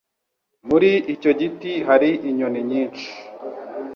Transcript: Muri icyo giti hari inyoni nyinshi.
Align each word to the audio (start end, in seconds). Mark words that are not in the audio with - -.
Muri 0.67 0.91
icyo 1.13 1.31
giti 1.39 1.71
hari 1.87 2.09
inyoni 2.29 2.59
nyinshi. 2.69 3.07